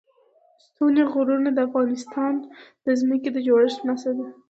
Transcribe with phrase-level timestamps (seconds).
[0.65, 2.33] ستوني غرونه د افغانستان
[2.85, 4.27] د ځمکې د جوړښت نښه ده.